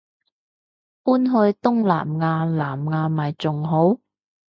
[1.03, 1.31] 搬去
[1.61, 3.99] 東南亞南亞咪仲好